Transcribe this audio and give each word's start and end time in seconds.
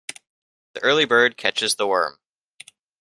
The 0.73 0.81
early 0.83 1.05
bird 1.05 1.37
catches 1.37 1.75
the 1.75 1.85
worm. 1.85 2.17